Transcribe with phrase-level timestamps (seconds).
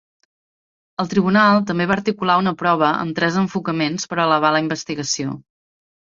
[1.01, 5.37] El tribunal també va articular una prova amb tres enfocaments per elevar la investigació.